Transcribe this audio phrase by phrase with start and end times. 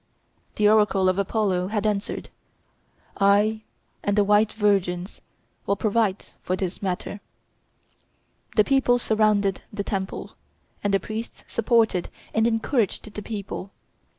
[0.55, 2.31] The oracle of Apollo had answered,
[3.17, 3.61] "I
[4.01, 5.21] and the white virgins
[5.67, 7.19] will provide for this matter."
[8.55, 10.31] The people surrounded the temple,
[10.83, 13.73] and the priests supported and encouraged the people.